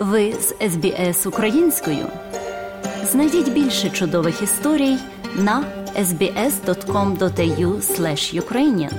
Ви 0.00 0.32
з 0.32 0.54
СБС 0.70 1.26
українською. 1.26 2.06
Знайдіть 3.04 3.52
більше 3.52 3.90
чудових 3.90 4.42
історій 4.42 4.96
на 5.36 5.64
sbs.com.au 5.98 7.80
ukrainian 8.40 8.92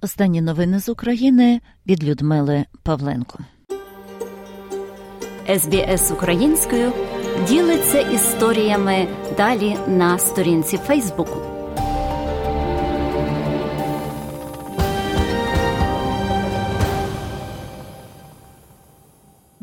Останні 0.00 0.40
новини 0.40 0.80
з 0.80 0.88
України 0.88 1.60
від 1.86 2.04
Людмили 2.04 2.64
Павленко. 2.82 3.38
СБС 5.58 6.10
українською 6.10 6.92
ділиться 7.48 8.00
історіями 8.00 9.08
далі 9.36 9.76
на 9.86 10.18
сторінці 10.18 10.76
Фейсбуку. 10.78 11.53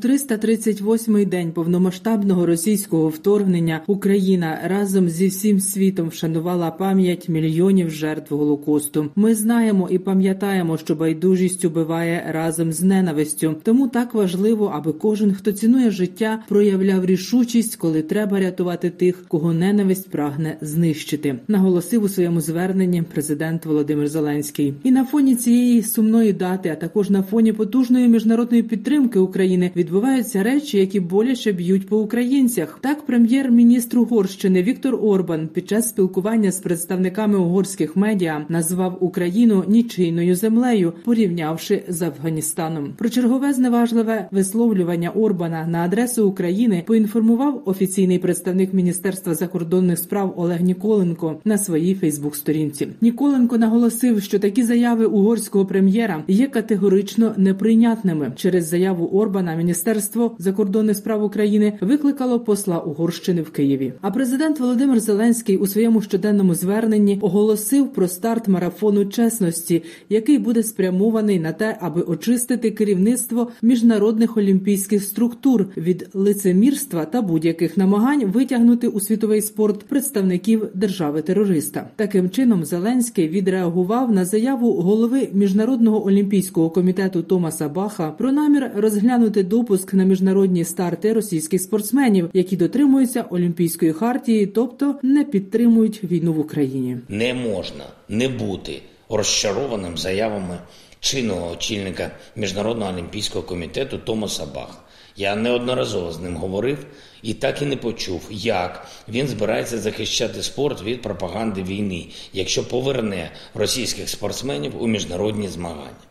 338-й 0.02 1.26
день 1.26 1.52
повномасштабного 1.52 2.46
російського 2.46 3.08
вторгнення 3.10 3.82
Україна 3.88 4.60
разом 4.66 5.10
зі 5.10 5.28
всім 5.28 5.60
світом 5.60 6.10
вшанувала 6.10 6.72
пам'ять 6.72 7.30
мільйонів 7.30 7.90
жертв 7.90 8.36
голокосту. 8.36 9.10
Ми 9.16 9.36
знаємо 9.36 9.90
і 9.92 10.00
пам'ятаємо, 10.00 10.78
що 10.78 10.96
байдужість 10.96 11.66
убиває 11.66 12.26
разом 12.30 12.72
з 12.72 12.82
ненавистю. 12.82 13.56
Тому 13.64 13.88
так 13.88 14.14
важливо, 14.14 14.72
аби 14.76 14.94
кожен, 14.94 15.34
хто 15.34 15.52
цінує 15.52 15.92
життя, 15.92 16.44
проявляв 16.48 17.06
рішучість, 17.06 17.76
коли 17.76 18.02
треба 18.02 18.40
рятувати 18.40 18.90
тих, 18.90 19.26
кого 19.28 19.54
ненависть 19.54 20.10
прагне 20.10 20.58
знищити. 20.62 21.40
Наголосив 21.48 22.04
у 22.04 22.10
своєму 22.10 22.42
зверненні 22.42 23.04
президент 23.14 23.66
Володимир 23.66 24.08
Зеленський. 24.08 24.74
І 24.84 24.92
на 24.92 25.06
фоні 25.06 25.36
цієї 25.36 25.84
сумної 25.84 26.34
дати, 26.34 26.70
а 26.70 26.76
також 26.76 27.10
на 27.10 27.24
фоні 27.24 27.54
потужної 27.54 28.08
міжнародної 28.08 28.64
підтримки 28.64 29.20
України 29.20 29.72
від 29.76 29.91
відбуваються 29.92 30.44
речі, 30.44 30.78
які 30.78 31.00
боляче 31.00 31.52
б'ють 31.52 31.88
по 31.88 31.98
українцях. 31.98 32.80
Так, 32.82 33.06
прем'єр-міністр 33.06 34.00
Угорщини 34.00 34.64
Віктор 34.64 34.96
Орбан 34.96 35.48
під 35.48 35.70
час 35.70 35.90
спілкування 35.90 36.52
з 36.52 36.60
представниками 36.60 37.38
угорських 37.38 37.96
медіа 37.96 38.46
назвав 38.50 38.98
Україну 39.00 39.64
нічийною 39.68 40.36
землею, 40.36 40.94
порівнявши 41.04 41.84
з 41.88 42.02
Афганістаном. 42.02 42.94
Про 42.98 43.10
чергове 43.10 43.54
зневажливе 43.54 44.28
висловлювання 44.32 45.10
Орбана 45.10 45.68
на 45.68 45.84
адресу 45.84 46.28
України 46.28 46.84
поінформував 46.88 47.62
офіційний 47.66 48.20
представник 48.20 48.74
Міністерства 48.74 49.36
закордонних 49.36 50.00
справ 50.00 50.34
Олег 50.38 50.62
Ніколенко 50.62 51.40
на 51.46 51.58
своїй 51.58 51.96
Фейсбук-сторінці. 51.96 52.88
Ніколенко 53.02 53.58
наголосив, 53.58 54.22
що 54.22 54.40
такі 54.40 54.64
заяви 54.64 55.06
угорського 55.06 55.66
прем'єра 55.66 56.24
є 56.28 56.48
категорично 56.48 57.34
неприйнятними 57.38 58.32
через 58.36 58.68
заяву 58.68 59.06
Орбана. 59.06 59.56
Міністерство 59.56 59.81
Міністерство 59.82 60.36
закордонних 60.40 60.98
справ 60.98 61.24
України 61.24 61.74
викликало 61.82 62.40
посла 62.40 62.80
Угорщини 62.80 63.42
в 63.42 63.50
Києві. 63.52 63.94
А 64.02 64.12
президент 64.12 64.60
Володимир 64.60 65.00
Зеленський 65.00 65.58
у 65.58 65.68
своєму 65.68 66.02
щоденному 66.02 66.56
зверненні 66.56 67.20
оголосив 67.22 67.94
про 67.94 68.08
старт 68.08 68.48
марафону 68.48 69.06
чесності, 69.06 69.84
який 70.10 70.38
буде 70.38 70.64
спрямований 70.64 71.40
на 71.40 71.52
те, 71.52 71.78
аби 71.82 72.02
очистити 72.02 72.72
керівництво 72.72 73.52
міжнародних 73.62 74.38
олімпійських 74.38 75.04
структур 75.04 75.66
від 75.78 76.10
лицемірства 76.14 77.06
та 77.06 77.22
будь-яких 77.22 77.78
намагань 77.78 78.26
витягнути 78.26 78.88
у 78.88 79.00
світовий 79.00 79.42
спорт 79.42 79.84
представників 79.84 80.68
держави-терориста. 80.74 81.90
Таким 81.96 82.30
чином 82.30 82.66
Зеленський 82.66 83.28
відреагував 83.28 84.12
на 84.12 84.26
заяву 84.26 84.74
голови 84.74 85.30
міжнародного 85.34 86.06
олімпійського 86.08 86.70
комітету 86.70 87.22
Томаса 87.22 87.70
Баха 87.70 88.12
про 88.18 88.32
намір 88.32 88.72
розглянути 88.76 89.44
допуск 89.44 89.71
допуск 89.72 89.94
на 89.94 90.04
міжнародні 90.04 90.66
старти 90.66 91.14
російських 91.14 91.62
спортсменів, 91.62 92.30
які 92.34 92.58
дотримуються 92.58 93.26
олімпійської 93.30 93.94
хартії, 93.94 94.46
тобто 94.46 94.96
не 95.04 95.24
підтримують 95.24 96.04
війну 96.04 96.34
в 96.34 96.40
Україні. 96.40 96.98
Не 97.10 97.34
можна 97.34 97.84
не 98.10 98.28
бути 98.28 98.82
розчарованим 99.10 99.98
заявами 99.98 100.58
чинного 101.00 101.52
очільника 101.52 102.12
міжнародного 102.36 102.94
олімпійського 102.94 103.46
комітету 103.46 103.98
Томаса 103.98 104.46
Баха. 104.46 104.78
Я 105.18 105.36
неодноразово 105.36 106.12
з 106.12 106.20
ним 106.20 106.36
говорив 106.36 106.86
і 107.24 107.34
так 107.34 107.62
і 107.62 107.66
не 107.66 107.76
почув, 107.76 108.22
як 108.30 108.88
він 109.10 109.28
збирається 109.28 109.78
захищати 109.78 110.44
спорт 110.44 110.84
від 110.84 111.02
пропаганди 111.02 111.64
війни, 111.64 112.08
якщо 112.34 112.68
поверне 112.68 113.32
російських 113.54 114.10
спортсменів 114.10 114.82
у 114.84 114.88
міжнародні 114.88 115.48
змагання. 115.48 116.02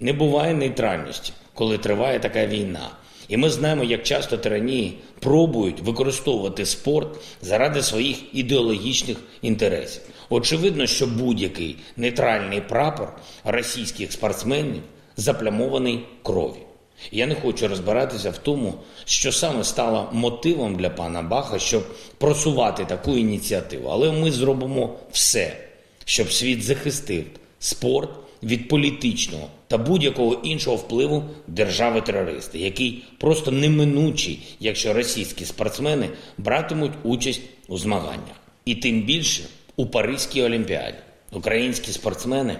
Не 0.00 0.12
буває 0.12 0.54
нейтральності, 0.54 1.32
коли 1.58 1.78
триває 1.78 2.18
така 2.20 2.46
війна. 2.46 2.90
І 3.28 3.36
ми 3.36 3.50
знаємо, 3.50 3.84
як 3.84 4.02
часто 4.02 4.36
тиранії 4.36 4.98
пробують 5.20 5.80
використовувати 5.80 6.66
спорт 6.66 7.08
заради 7.42 7.82
своїх 7.82 8.16
ідеологічних 8.32 9.16
інтересів. 9.42 10.02
Очевидно, 10.30 10.86
що 10.86 11.06
будь-який 11.06 11.76
нейтральний 11.96 12.60
прапор 12.60 13.16
російських 13.44 14.12
спортсменів 14.12 14.82
заплямований 15.16 16.00
кров'ю. 16.22 16.62
Я 17.12 17.26
не 17.26 17.34
хочу 17.34 17.68
розбиратися 17.68 18.30
в 18.30 18.38
тому, 18.38 18.74
що 19.04 19.32
саме 19.32 19.64
стало 19.64 20.08
мотивом 20.12 20.76
для 20.76 20.90
пана 20.90 21.22
Баха, 21.22 21.58
щоб 21.58 21.86
просувати 22.18 22.84
таку 22.84 23.16
ініціативу. 23.16 23.88
Але 23.88 24.12
ми 24.12 24.30
зробимо 24.30 24.96
все, 25.12 25.56
щоб 26.04 26.32
світ 26.32 26.62
захистив 26.62 27.24
спорт 27.58 28.10
від 28.42 28.68
політичного 28.68 29.48
та 29.68 29.78
будь-якого 29.78 30.34
іншого 30.34 30.76
впливу 30.76 31.24
держави-терористи, 31.46 32.58
який 32.58 33.04
просто 33.18 33.50
неминучий, 33.50 34.42
якщо 34.60 34.92
російські 34.92 35.44
спортсмени 35.44 36.08
братимуть 36.38 36.92
участь 37.02 37.40
у 37.68 37.78
змаганнях. 37.78 38.36
І 38.64 38.74
тим 38.74 39.02
більше 39.02 39.42
у 39.76 39.86
Паризькій 39.86 40.42
олімпіаді 40.42 40.98
українські 41.32 41.92
спортсмени 41.92 42.58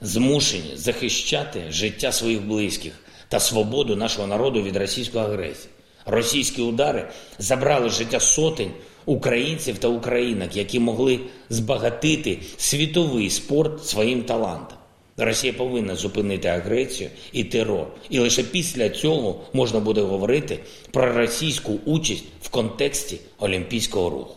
змушені 0.00 0.70
захищати 0.74 1.62
життя 1.70 2.12
своїх 2.12 2.42
близьких 2.42 2.92
та 3.28 3.40
свободу 3.40 3.96
нашого 3.96 4.26
народу 4.26 4.62
від 4.62 4.76
російської 4.76 5.24
агресії. 5.24 5.68
Російські 6.06 6.62
удари 6.62 7.08
забрали 7.38 7.90
життя 7.90 8.20
сотень 8.20 8.70
українців 9.06 9.78
та 9.78 9.88
українок, 9.88 10.56
які 10.56 10.80
могли 10.80 11.20
збагатити 11.50 12.38
світовий 12.56 13.30
спорт 13.30 13.86
своїм 13.86 14.22
талантом. 14.22 14.77
Росія 15.18 15.52
повинна 15.52 15.94
зупинити 15.94 16.48
агресію 16.48 17.10
і 17.32 17.44
терор, 17.44 17.86
і 18.10 18.18
лише 18.18 18.42
після 18.42 18.88
цього 18.88 19.40
можна 19.52 19.80
буде 19.80 20.00
говорити 20.00 20.58
про 20.90 21.12
російську 21.12 21.78
участь 21.84 22.24
в 22.42 22.48
контексті 22.48 23.20
олімпійського 23.38 24.10
руху. 24.10 24.34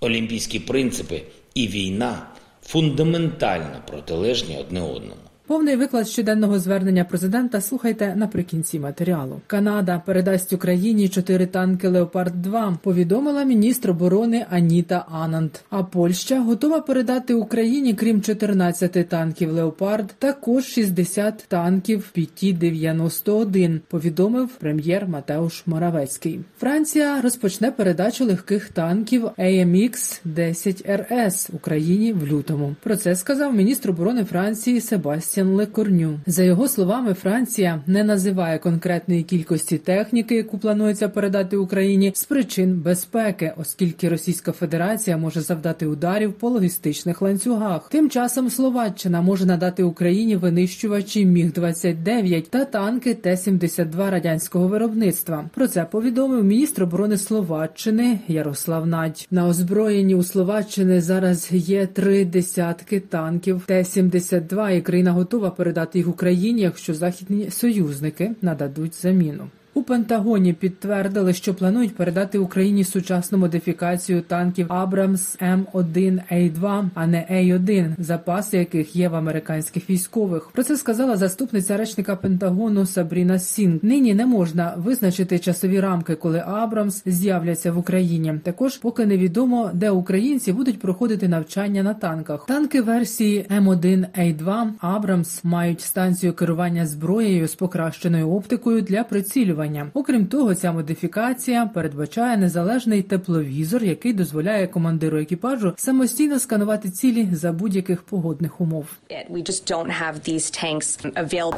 Олімпійські 0.00 0.60
принципи 0.60 1.22
і 1.54 1.68
війна 1.68 2.26
фундаментально 2.66 3.82
протилежні 3.86 4.58
одне 4.58 4.82
одному. 4.82 5.29
Повний 5.50 5.76
виклад 5.76 6.08
щоденного 6.08 6.58
звернення 6.58 7.04
президента 7.04 7.60
слухайте 7.60 8.16
наприкінці 8.16 8.80
матеріалу. 8.80 9.40
Канада 9.46 10.02
передасть 10.06 10.52
Україні 10.52 11.08
чотири 11.08 11.46
танки 11.46 11.88
Леопард 11.88 12.42
2 12.42 12.78
Повідомила 12.82 13.44
міністр 13.44 13.90
оборони 13.90 14.46
Аніта 14.50 15.06
Анант. 15.10 15.64
А 15.70 15.82
Польща 15.82 16.40
готова 16.40 16.80
передати 16.80 17.34
Україні, 17.34 17.94
крім 17.94 18.22
14 18.22 19.08
танків 19.08 19.52
Леопард, 19.52 20.14
також 20.18 20.64
60 20.64 21.44
танків 21.48 22.10
ПІТІ-91, 22.12 23.80
Повідомив 23.88 24.48
прем'єр 24.48 25.08
Матеуш 25.08 25.66
Моравецький. 25.66 26.40
Франція 26.58 27.20
розпочне 27.20 27.70
передачу 27.70 28.24
легких 28.24 28.68
танків 28.68 29.24
AMX 29.24 30.20
10 30.24 30.86
rs 30.88 31.50
Україні 31.52 32.12
в 32.12 32.26
лютому. 32.26 32.74
Про 32.82 32.96
це 32.96 33.16
сказав 33.16 33.54
міністр 33.54 33.90
оборони 33.90 34.24
Франції 34.24 34.80
Себастьян. 34.80 35.39
Себастьян 35.40 35.54
Лекорню. 35.54 36.20
За 36.26 36.42
його 36.42 36.68
словами, 36.68 37.14
Франція 37.14 37.82
не 37.86 38.04
називає 38.04 38.58
конкретної 38.58 39.22
кількості 39.22 39.78
техніки, 39.78 40.34
яку 40.34 40.58
планується 40.58 41.08
передати 41.08 41.56
Україні 41.56 42.12
з 42.14 42.24
причин 42.24 42.80
безпеки, 42.80 43.52
оскільки 43.56 44.08
Російська 44.08 44.52
Федерація 44.52 45.16
може 45.16 45.40
завдати 45.40 45.86
ударів 45.86 46.32
по 46.32 46.48
логістичних 46.48 47.22
ланцюгах. 47.22 47.88
Тим 47.88 48.10
часом 48.10 48.50
Словаччина 48.50 49.20
може 49.22 49.46
надати 49.46 49.82
Україні 49.82 50.36
винищувачі 50.36 51.26
Міг 51.26 51.52
29 51.52 52.50
та 52.50 52.64
танки 52.64 53.14
Т-72 53.14 54.10
радянського 54.10 54.68
виробництва. 54.68 55.50
Про 55.54 55.68
це 55.68 55.84
повідомив 55.84 56.44
міністр 56.44 56.82
оборони 56.82 57.16
Словаччини 57.16 58.18
Ярослав 58.28 58.86
Надь. 58.86 59.26
На 59.30 59.46
озброєнні 59.46 60.14
у 60.14 60.22
Словаччини 60.22 61.00
зараз 61.00 61.48
є 61.52 61.86
три 61.86 62.24
десятки 62.24 63.00
танків 63.00 63.62
Т-72 63.66 64.76
і 64.76 64.80
країна 64.80 65.12
готова 65.12 65.29
передати 65.50 65.98
їх 65.98 66.08
Україні, 66.08 66.60
якщо 66.62 66.94
західні 66.94 67.50
союзники 67.50 68.34
нададуть 68.42 68.94
заміну. 68.94 69.48
У 69.74 69.82
Пентагоні 69.82 70.52
підтвердили, 70.52 71.32
що 71.32 71.54
планують 71.54 71.96
передати 71.96 72.38
Україні 72.38 72.84
сучасну 72.84 73.38
модифікацію 73.38 74.22
танків 74.22 74.66
Абрамс 74.68 75.38
М1А2, 75.38 76.88
а 76.94 77.06
не 77.06 77.26
А1, 77.30 77.94
запаси 77.98 78.58
яких 78.58 78.96
є 78.96 79.08
в 79.08 79.14
американських 79.14 79.90
військових. 79.90 80.50
Про 80.52 80.62
це 80.62 80.76
сказала 80.76 81.16
заступниця 81.16 81.76
речника 81.76 82.16
Пентагону 82.16 82.86
Сабріна 82.86 83.38
Сінг. 83.38 83.78
Нині 83.82 84.14
не 84.14 84.26
можна 84.26 84.74
визначити 84.76 85.38
часові 85.38 85.80
рамки, 85.80 86.14
коли 86.14 86.42
Абрамс 86.46 87.02
з'являться 87.06 87.72
в 87.72 87.78
Україні. 87.78 88.34
Також 88.42 88.76
поки 88.76 89.06
невідомо, 89.06 89.70
де 89.74 89.90
українці 89.90 90.52
будуть 90.52 90.80
проходити 90.80 91.28
навчання 91.28 91.82
на 91.82 91.94
танках. 91.94 92.46
Танки 92.46 92.82
версії 92.82 93.46
М1А2 93.60 94.66
Абрамс 94.80 95.44
мають 95.44 95.80
станцію 95.80 96.32
керування 96.32 96.86
зброєю 96.86 97.48
з 97.48 97.54
покращеною 97.54 98.30
оптикою 98.30 98.82
для 98.82 99.04
прицілювання. 99.04 99.59
Окрім 99.94 100.26
того, 100.26 100.54
ця 100.54 100.72
модифікація 100.72 101.70
передбачає 101.74 102.36
незалежний 102.36 103.02
тепловізор, 103.02 103.84
який 103.84 104.12
дозволяє 104.12 104.66
командиру 104.66 105.18
екіпажу 105.18 105.74
самостійно 105.76 106.38
сканувати 106.38 106.90
цілі 106.90 107.28
за 107.32 107.52
будь-яких 107.52 108.02
погодних 108.02 108.60
умов. 108.60 108.86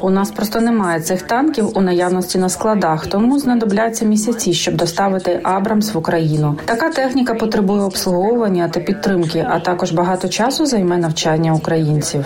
У 0.01 0.09
нас 0.09 0.31
просто 0.31 0.61
немає 0.61 1.01
цих 1.01 1.21
танків 1.21 1.77
у 1.77 1.81
наявності 1.81 2.37
на 2.37 2.49
складах, 2.49 3.07
тому 3.07 3.39
знадобляться 3.39 4.05
місяці, 4.05 4.53
щоб 4.53 4.75
доставити 4.75 5.39
Абрамс 5.43 5.93
в 5.93 5.97
Україну. 5.97 6.57
Така 6.65 6.89
техніка 6.89 7.33
потребує 7.33 7.81
обслуговування 7.81 8.69
та 8.69 8.79
підтримки, 8.79 9.45
а 9.49 9.59
також 9.59 9.91
багато 9.91 10.29
часу 10.29 10.65
займе 10.65 10.97
навчання 10.97 11.53
українців. 11.53 12.25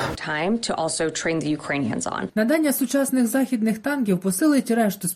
Надання 2.36 2.74
сучасних 2.74 3.28
західних 3.28 3.78
танків 3.80 4.18
посилить 4.20 4.72
решту 4.72 5.08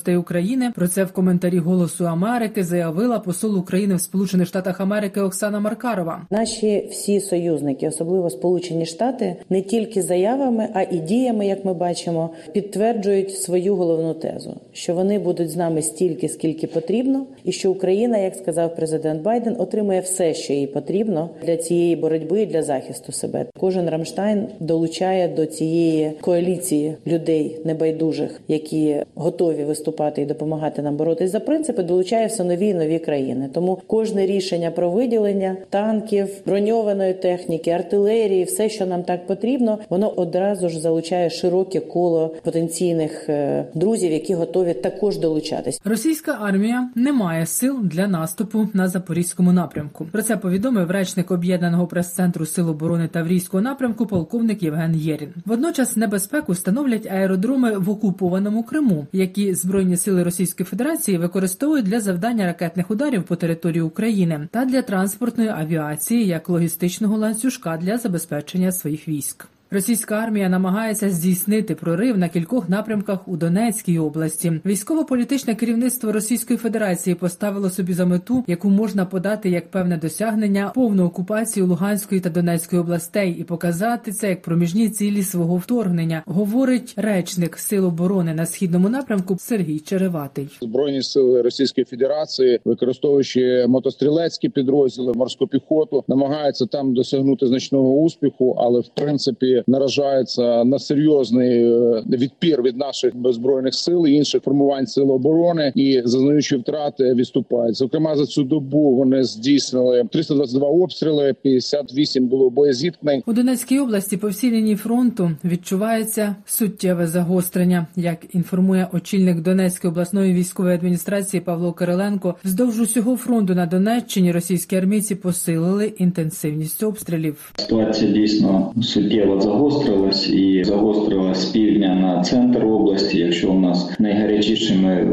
спроможностей 0.00 0.16
України. 0.16 0.72
Про 0.74 0.88
це 0.88 1.04
в 1.04 1.12
коментарі 1.12 1.58
Голосу 1.58 2.04
Америки 2.06 2.64
заявила 2.64 3.18
посол 3.18 3.58
України 3.58 3.94
в 3.94 4.00
Сполучених 4.00 4.48
Штатах 4.48 4.80
Америки 4.80 5.20
Оксана 5.20 5.60
Маркарова. 5.60 6.26
Наші 6.30 6.88
всі 6.90 7.20
союзники, 7.20 7.88
особливо 7.88 8.30
Сполучені 8.30 8.86
Штати, 8.86 9.36
не 9.50 9.62
тільки 9.62 10.02
заявами, 10.02 10.68
а 10.74 10.82
і 10.82 10.98
діями, 10.98 11.46
як 11.46 11.64
ми 11.64 11.74
бачимо, 11.74 12.30
підтверджують 12.52 13.36
свою 13.36 13.76
головну 13.76 14.14
тезу, 14.14 14.56
що 14.72 14.94
вони 14.94 15.18
будуть 15.18 15.50
з 15.50 15.56
нами 15.56 15.82
стільки, 15.82 16.28
скільки 16.28 16.66
потрібно, 16.66 17.26
і 17.44 17.52
що 17.52 17.70
Україна, 17.70 18.18
як 18.18 18.34
сказав 18.34 18.76
президент 18.76 19.22
Байден, 19.22 19.56
отримує 19.58 20.00
все, 20.00 20.34
що 20.34 20.52
їй 20.52 20.66
потрібно 20.66 21.30
для 21.46 21.56
цієї 21.56 21.96
боротьби 21.96 22.42
і 22.42 22.46
для 22.46 22.62
захисту 22.62 23.12
себе. 23.12 23.46
Кожен 23.60 23.90
Рамштайн 23.90 24.46
долучає 24.60 25.28
до 25.28 25.46
цієї 25.46 26.12
коаліції 26.20 26.94
людей 27.06 27.60
небайдужих, 27.64 28.40
які 28.48 28.96
готові 29.14 29.64
виступати 29.64 29.89
і 30.16 30.24
допомагати 30.24 30.82
нам 30.82 30.96
боротись 30.96 31.30
за 31.30 31.40
принципи, 31.40 31.82
долучає 31.82 32.26
все 32.26 32.44
нові 32.44 32.66
і 32.66 32.74
нові 32.74 32.98
країни. 32.98 33.50
Тому 33.54 33.78
кожне 33.86 34.26
рішення 34.26 34.70
про 34.70 34.90
виділення 34.90 35.56
танків, 35.70 36.28
броньованої 36.46 37.14
техніки, 37.14 37.70
артилерії, 37.70 38.44
все, 38.44 38.68
що 38.68 38.86
нам 38.86 39.02
так 39.02 39.26
потрібно, 39.26 39.78
воно 39.90 40.08
одразу 40.08 40.68
ж 40.68 40.80
залучає 40.80 41.30
широке 41.30 41.80
коло 41.80 42.34
потенційних 42.42 43.28
е, 43.28 43.64
друзів, 43.74 44.12
які 44.12 44.34
готові 44.34 44.74
також 44.74 45.18
долучатись. 45.18 45.80
Російська 45.84 46.38
армія 46.40 46.90
не 46.94 47.12
має 47.12 47.46
сил 47.46 47.78
для 47.82 48.06
наступу 48.06 48.68
на 48.74 48.88
запорізькому 48.88 49.52
напрямку. 49.52 50.06
Про 50.12 50.22
це 50.22 50.36
повідомив 50.36 50.90
речник 50.90 51.30
об'єднаного 51.30 51.86
прес-центру 51.86 52.46
Сил 52.46 52.70
оборони 52.70 53.08
Таврійського 53.08 53.60
напрямку 53.60 54.06
полковник 54.06 54.62
Євген 54.62 54.96
Єрін. 54.96 55.28
Водночас 55.46 55.96
небезпеку 55.96 56.54
становлять 56.54 57.06
аеродроми 57.06 57.78
в 57.78 57.90
окупованому 57.90 58.62
Криму, 58.62 59.06
які 59.12 59.54
збройні 59.80 59.96
сили 59.96 60.22
Російської 60.22 60.66
Федерації 60.66 61.18
використовують 61.18 61.84
для 61.84 62.00
завдання 62.00 62.46
ракетних 62.46 62.90
ударів 62.90 63.22
по 63.22 63.36
території 63.36 63.82
України 63.82 64.48
та 64.52 64.64
для 64.64 64.82
транспортної 64.82 65.48
авіації 65.48 66.26
як 66.26 66.48
логістичного 66.48 67.16
ланцюжка 67.16 67.76
для 67.76 67.98
забезпечення 67.98 68.72
своїх 68.72 69.08
військ. 69.08 69.48
Російська 69.72 70.14
армія 70.14 70.48
намагається 70.48 71.10
здійснити 71.10 71.74
прорив 71.74 72.18
на 72.18 72.28
кількох 72.28 72.68
напрямках 72.68 73.28
у 73.28 73.36
Донецькій 73.36 73.98
області. 73.98 74.52
Військово-політичне 74.66 75.54
керівництво 75.54 76.12
Російської 76.12 76.56
Федерації 76.56 77.14
поставило 77.14 77.70
собі 77.70 77.92
за 77.92 78.06
мету, 78.06 78.44
яку 78.46 78.70
можна 78.70 79.06
подати 79.06 79.50
як 79.50 79.70
певне 79.70 79.96
досягнення 79.96 80.72
повну 80.74 81.04
окупацію 81.04 81.66
Луганської 81.66 82.20
та 82.20 82.30
Донецької 82.30 82.82
областей 82.82 83.36
і 83.38 83.44
показати 83.44 84.12
це 84.12 84.28
як 84.28 84.42
проміжні 84.42 84.88
цілі 84.88 85.22
свого 85.22 85.56
вторгнення, 85.56 86.22
говорить 86.26 86.94
речник 86.96 87.58
Сил 87.58 87.86
оборони 87.86 88.34
на 88.34 88.46
східному 88.46 88.88
напрямку 88.88 89.36
Сергій 89.38 89.78
Череватий. 89.78 90.48
Збройні 90.60 91.02
сили 91.02 91.42
Російської 91.42 91.84
Федерації, 91.84 92.60
використовуючи 92.64 93.66
мотострілецькі 93.68 94.48
підрозділи, 94.48 95.12
морську 95.12 95.46
піхоту, 95.46 96.04
намагаються 96.08 96.66
там 96.66 96.94
досягнути 96.94 97.46
значного 97.46 97.92
успіху, 97.92 98.56
але 98.58 98.80
в 98.80 98.88
принципі 98.94 99.59
наражаються 99.66 100.64
на 100.64 100.78
серйозний 100.78 101.64
е, 101.64 102.02
відпір 102.08 102.62
від 102.62 102.76
наших 102.76 103.12
збройних 103.24 103.74
сил 103.74 104.06
і 104.06 104.12
інших 104.12 104.42
формувань 104.42 104.86
сил 104.86 105.10
оборони 105.10 105.72
і 105.74 106.02
зазнаючи 106.04 106.56
втрати 106.56 107.14
відступають. 107.14 107.76
Зокрема, 107.76 108.16
за 108.16 108.26
цю 108.26 108.44
добу 108.44 108.96
вони 108.96 109.24
здійснили 109.24 110.04
322 110.12 110.68
обстріли, 110.68 111.34
58 111.42 112.28
було 112.28 112.50
боєзіткнень. 112.50 113.22
У 113.26 113.32
Донецькій 113.32 113.78
області 113.78 114.16
по 114.16 114.28
всій 114.28 114.50
лінії 114.50 114.76
фронту 114.76 115.30
відчувається 115.44 116.36
суттєве 116.46 117.06
загострення. 117.06 117.86
Як 117.96 118.34
інформує 118.34 118.88
очільник 118.92 119.40
Донецької 119.40 119.90
обласної 119.90 120.34
військової 120.34 120.74
адміністрації 120.74 121.40
Павло 121.40 121.72
Кириленко, 121.72 122.34
вздовж 122.44 122.80
усього 122.80 123.16
фронту 123.16 123.54
на 123.54 123.66
Донеччині 123.66 124.32
російські 124.32 124.76
армійці 124.76 125.14
посилили 125.14 125.86
інтенсивність 125.86 126.82
обстрілів. 126.82 127.52
Ситуація 127.56 128.12
дійсно 128.12 128.72
суттєво 128.82 129.40
загострилась 129.50 130.30
і 130.30 130.64
загострилась 130.64 131.44
півдня 131.44 131.94
на 131.94 132.22
центр 132.22 132.66
області. 132.66 133.18
Якщо 133.18 133.50
у 133.50 133.60
нас 133.60 133.90
найгарячішими 133.98 135.08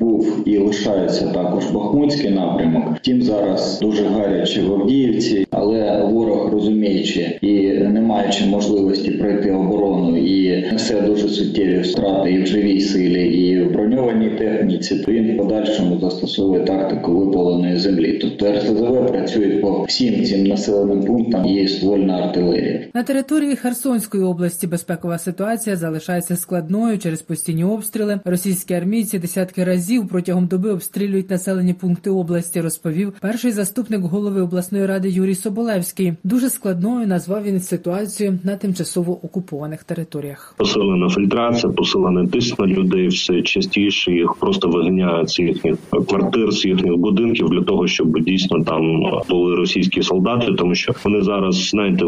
був 0.00 0.42
і 0.48 0.58
лишається 0.58 1.26
також 1.26 1.64
Бахмутський 1.66 2.30
напрямок, 2.30 2.84
втім 2.96 3.22
зараз 3.22 3.78
дуже 3.82 4.04
гаряче 4.04 4.62
в 4.62 4.72
Авдіївці, 4.72 5.46
але 5.50 6.04
ворог 6.04 6.52
розуміючи 6.52 7.38
і 7.42 7.52
не 7.70 8.00
маючи 8.00 8.46
можливості 8.46 9.10
пройти 9.10 9.52
оборону 9.52 10.16
і 10.16 10.61
несе 10.82 11.00
дуже 11.00 11.28
суттєві 11.28 11.80
втрати 11.80 12.32
і 12.32 12.42
в 12.42 12.46
живій 12.46 12.80
силі, 12.80 13.28
і 13.28 13.64
в 13.64 13.72
броньованій 13.72 14.30
техніці, 14.30 14.96
то 14.96 15.12
він 15.12 15.34
в 15.34 15.38
подальшому 15.38 16.00
застосовує 16.00 16.64
тактику 16.64 17.12
випаленої 17.12 17.78
землі. 17.78 18.18
Тобто 18.22 18.52
РСЗВ 18.52 19.06
працює 19.06 19.48
по 19.48 19.84
всім 19.88 20.24
цим 20.24 20.46
населеним 20.46 21.04
пунктам. 21.04 21.44
Є 21.44 21.68
ствольна 21.68 22.16
артилерія 22.16 22.82
на 22.94 23.02
території 23.02 23.56
Херсонської 23.56 24.24
області. 24.24 24.66
Безпекова 24.66 25.18
ситуація 25.18 25.76
залишається 25.76 26.36
складною 26.36 26.98
через 26.98 27.22
постійні 27.22 27.64
обстріли. 27.64 28.20
Російські 28.24 28.74
армійці 28.74 29.18
десятки 29.18 29.64
разів 29.64 30.08
протягом 30.08 30.46
доби 30.46 30.70
обстрілюють 30.70 31.30
населені 31.30 31.74
пункти 31.74 32.10
області. 32.10 32.60
Розповів 32.60 33.14
перший 33.20 33.52
заступник 33.52 34.00
голови 34.00 34.40
обласної 34.42 34.86
ради 34.86 35.10
Юрій 35.10 35.34
Соболевський. 35.34 36.14
Дуже 36.24 36.50
складною 36.50 37.06
назвав 37.06 37.44
він 37.44 37.60
ситуацію 37.60 38.38
на 38.44 38.56
тимчасово 38.56 39.24
окупованих 39.24 39.84
територіях. 39.84 40.54
Посилена 40.72 41.08
фільтрація, 41.08 41.72
посилений 41.72 42.26
тиск 42.26 42.58
на 42.58 42.66
людей. 42.66 43.08
Все 43.08 43.42
частіше 43.42 44.12
їх 44.12 44.34
просто 44.40 44.68
виганяють 44.68 45.30
з 45.30 45.38
їхніх 45.38 45.76
квартир, 46.08 46.52
з 46.52 46.64
їхніх 46.64 46.96
будинків 46.96 47.48
для 47.48 47.62
того, 47.62 47.86
щоб 47.86 48.20
дійсно 48.20 48.64
там 48.64 49.02
були 49.28 49.56
російські 49.56 50.02
солдати, 50.02 50.52
тому 50.52 50.74
що 50.74 50.92
вони 51.04 51.22
зараз 51.22 51.68
знаєте 51.68 52.04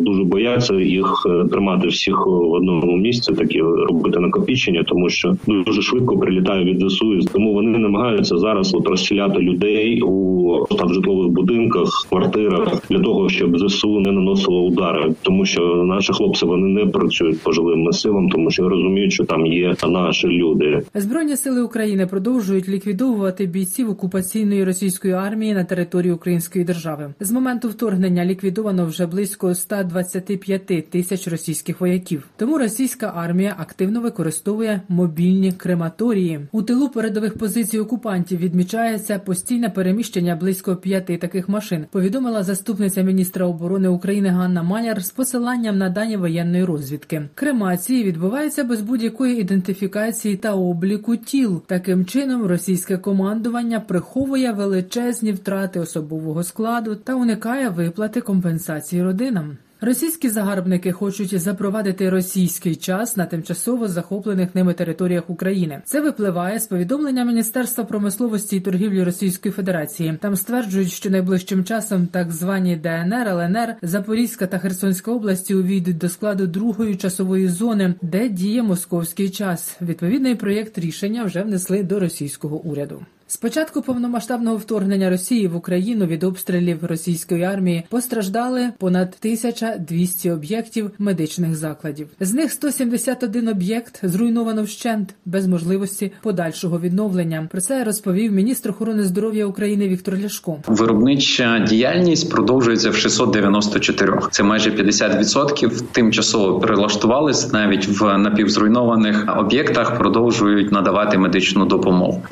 дуже 0.00 0.24
бояться 0.24 0.74
їх 0.74 1.26
тримати 1.50 1.88
всіх 1.88 2.26
в 2.26 2.52
одному 2.52 2.96
місці, 2.96 3.32
такі 3.32 3.60
робити 3.62 4.20
накопічення, 4.20 4.82
тому 4.82 5.08
що 5.08 5.36
дуже 5.46 5.82
швидко 5.82 6.18
прилітає 6.18 6.64
від 6.64 6.90
ЗСУ. 6.90 7.20
Тому 7.32 7.54
вони 7.54 7.78
намагаються 7.78 8.38
зараз 8.38 8.74
от 8.74 8.88
розсіляти 8.88 9.38
людей 9.38 10.02
у 10.02 10.38
там 10.78 10.94
житлових 10.94 11.28
будинках, 11.28 12.06
квартирах 12.08 12.82
для 12.90 12.98
того, 12.98 13.28
щоб 13.28 13.58
ЗСУ 13.58 14.00
не 14.00 14.12
наносило 14.12 14.62
удари, 14.62 15.14
тому 15.22 15.44
що 15.44 15.62
наші 15.84 16.12
хлопці 16.12 16.46
вони 16.46 16.66
не 16.66 16.86
працюють 16.86 17.42
по 17.42 17.52
жилим 17.52 17.82
масивам, 17.98 18.28
тому 18.28 18.50
що 18.50 18.68
розуміють, 18.68 19.12
що 19.12 19.24
там 19.24 19.46
є 19.46 19.74
наші 19.88 20.28
люди. 20.28 20.82
Збройні 20.94 21.36
сили 21.36 21.62
України 21.62 22.06
продовжують 22.06 22.68
ліквідовувати 22.68 23.46
бійців 23.46 23.90
окупаційної 23.90 24.64
російської 24.64 25.14
армії 25.14 25.54
на 25.54 25.64
території 25.64 26.12
Української 26.12 26.64
держави. 26.64 27.14
З 27.20 27.32
моменту 27.32 27.68
вторгнення 27.68 28.24
ліквідовано 28.24 28.86
вже 28.86 29.06
близько 29.06 29.54
125 29.54 30.90
тисяч 30.90 31.28
російських 31.28 31.80
вояків. 31.80 32.28
Тому 32.36 32.58
російська 32.58 33.12
армія 33.16 33.54
активно 33.58 34.00
використовує 34.00 34.80
мобільні 34.88 35.52
крематорії. 35.52 36.40
У 36.52 36.62
тилу 36.62 36.88
передових 36.88 37.38
позицій 37.38 37.78
окупантів 37.78 38.38
відмічається 38.38 39.18
постійне 39.18 39.70
переміщення 39.70 40.36
близько 40.36 40.76
п'яти 40.76 41.16
таких 41.16 41.48
машин. 41.48 41.86
Повідомила 41.90 42.42
заступниця 42.42 43.02
міністра 43.02 43.46
оборони 43.46 43.88
України 43.88 44.28
Ганна 44.28 44.62
Маляр 44.62 45.04
з 45.04 45.10
посиланням 45.10 45.78
на 45.78 45.88
дані 45.88 46.16
воєнної 46.16 46.64
розвідки. 46.64 47.22
Крема 47.34 47.76
кремації 47.88 48.04
відбувається 48.04 48.64
без 48.64 48.80
будь-якої 48.80 49.40
ідентифікації 49.40 50.36
та 50.36 50.54
обліку 50.54 51.16
тіл. 51.16 51.62
Таким 51.66 52.04
чином, 52.06 52.46
російське 52.46 52.98
командування 52.98 53.80
приховує 53.80 54.52
величезні 54.52 55.32
втрати 55.32 55.80
особового 55.80 56.42
складу 56.42 56.96
та 56.96 57.14
уникає 57.14 57.68
виплати 57.68 58.20
компенсації 58.20 59.02
родинам. 59.02 59.56
Російські 59.80 60.28
загарбники 60.28 60.92
хочуть 60.92 61.40
запровадити 61.40 62.10
російський 62.10 62.76
час 62.76 63.16
на 63.16 63.26
тимчасово 63.26 63.88
захоплених 63.88 64.54
ними 64.54 64.74
територіях 64.74 65.30
України. 65.30 65.82
Це 65.84 66.00
випливає 66.00 66.58
з 66.58 66.66
повідомлення 66.66 67.24
Міністерства 67.24 67.84
промисловості 67.84 68.56
і 68.56 68.60
торгівлі 68.60 69.02
Російської 69.02 69.52
Федерації. 69.52 70.18
Там 70.20 70.36
стверджують, 70.36 70.92
що 70.92 71.10
найближчим 71.10 71.64
часом 71.64 72.06
так 72.06 72.32
звані 72.32 72.76
ДНР, 72.76 73.28
ЛНР, 73.28 73.74
Запорізька 73.82 74.46
та 74.46 74.58
Херсонська 74.58 75.12
області 75.12 75.54
увійдуть 75.54 75.98
до 75.98 76.08
складу 76.08 76.46
другої 76.46 76.96
часової 76.96 77.48
зони, 77.48 77.94
де 78.02 78.28
діє 78.28 78.62
московський 78.62 79.30
час. 79.30 79.76
Відповідний 79.80 80.34
проєкт 80.34 80.78
рішення 80.78 81.24
вже 81.24 81.42
внесли 81.42 81.82
до 81.82 82.00
російського 82.00 82.56
уряду. 82.56 83.02
З 83.30 83.36
початку 83.36 83.82
повномасштабного 83.82 84.56
вторгнення 84.56 85.10
Росії 85.10 85.48
в 85.48 85.56
Україну 85.56 86.06
від 86.06 86.24
обстрілів 86.24 86.84
російської 86.84 87.42
армії 87.42 87.84
постраждали 87.88 88.70
понад 88.78 89.16
1200 89.20 90.30
об'єктів 90.30 90.90
медичних 90.98 91.56
закладів. 91.56 92.08
З 92.20 92.32
них 92.32 92.52
171 92.52 93.48
об'єкт 93.48 94.00
зруйновано 94.02 94.62
вщент 94.62 95.14
без 95.26 95.46
можливості 95.46 96.12
подальшого 96.22 96.80
відновлення. 96.80 97.48
Про 97.52 97.60
це 97.60 97.84
розповів 97.84 98.32
міністр 98.32 98.70
охорони 98.70 99.02
здоров'я 99.02 99.46
України 99.46 99.88
Віктор 99.88 100.18
Ляшко. 100.24 100.56
Виробнича 100.66 101.58
діяльність 101.68 102.30
продовжується 102.30 102.90
в 102.90 102.96
694. 102.96 104.12
Це 104.30 104.42
майже 104.42 104.70
50% 104.70 105.82
тимчасово 105.92 106.60
перелаштувались 106.60 107.52
навіть 107.52 107.88
в 108.00 108.18
напівзруйнованих 108.18 109.38
об'єктах. 109.38 109.98
Продовжують 109.98 110.72
надавати 110.72 111.18
медичну 111.18 111.66
допомогу. 111.66 112.22